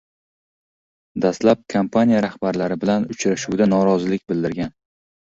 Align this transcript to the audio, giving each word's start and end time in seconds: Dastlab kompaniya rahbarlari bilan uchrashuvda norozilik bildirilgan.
Dastlab 1.25 1.59
kompaniya 1.73 2.21
rahbarlari 2.25 2.77
bilan 2.83 3.05
uchrashuvda 3.15 3.67
norozilik 3.75 4.25
bildirilgan. 4.33 4.73